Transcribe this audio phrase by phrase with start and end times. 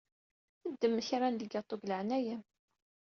[0.71, 2.41] Ddem kra n lgaṭu deg leɛnaya-m.